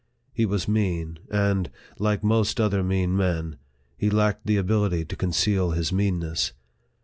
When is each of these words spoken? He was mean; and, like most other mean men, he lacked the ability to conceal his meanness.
He 0.33 0.47
was 0.47 0.67
mean; 0.67 1.19
and, 1.29 1.69
like 1.99 2.23
most 2.23 2.59
other 2.59 2.81
mean 2.83 3.15
men, 3.15 3.57
he 3.99 4.09
lacked 4.09 4.47
the 4.47 4.57
ability 4.57 5.05
to 5.05 5.15
conceal 5.15 5.73
his 5.73 5.93
meanness. 5.93 6.53